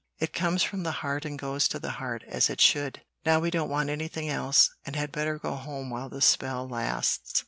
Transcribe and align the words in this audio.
"It 0.17 0.33
comes 0.33 0.63
from 0.63 0.81
the 0.81 0.91
heart 1.05 1.25
and 1.25 1.37
goes 1.37 1.67
to 1.67 1.77
the 1.77 1.91
heart, 2.01 2.23
as 2.27 2.49
it 2.49 2.59
should. 2.59 3.03
Now 3.23 3.39
we 3.39 3.51
don't 3.51 3.69
want 3.69 3.91
anything 3.91 4.29
else, 4.29 4.71
and 4.83 4.95
had 4.95 5.11
better 5.11 5.37
go 5.37 5.53
home 5.53 5.91
while 5.91 6.09
the 6.09 6.21
spell 6.23 6.67
lasts." 6.67 7.39